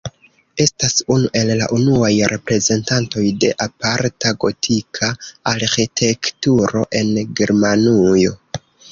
Estas 0.63 0.93
unu 1.15 1.27
el 1.39 1.49
la 1.57 1.65
unuaj 1.75 2.07
reprezentantoj 2.31 3.25
de 3.43 3.51
aparta 3.65 4.31
gotika 4.43 5.09
arĥitekturo 5.51 6.83
en 7.01 7.13
Germanujo. 7.41 8.33